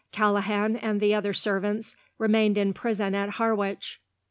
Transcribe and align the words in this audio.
Callaghan 0.11 0.77
and 0.77 0.99
the 0.99 1.13
other 1.13 1.31
servants 1.31 1.95
remained 2.17 2.57
in 2.57 2.73
prison 2.73 3.13
at 3.13 3.29
Harwich. 3.29 4.01